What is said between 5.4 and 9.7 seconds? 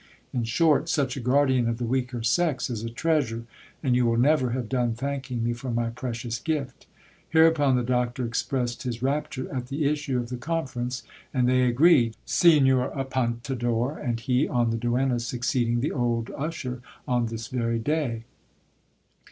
me for my precious gift. Hereupon the doctor expressed his rapture at